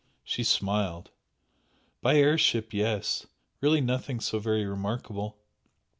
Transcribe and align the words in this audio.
She 0.23 0.43
smiled. 0.43 1.11
"By 2.01 2.15
air 2.15 2.35
ship 2.35 2.73
yes! 2.73 3.27
Really 3.59 3.81
nothing 3.81 4.19
so 4.19 4.39
very 4.39 4.65
remarkable! 4.65 5.37